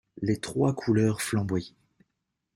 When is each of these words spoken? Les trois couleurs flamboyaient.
Les 0.23 0.39
trois 0.39 0.73
couleurs 0.73 1.21
flamboyaient. 1.21 1.75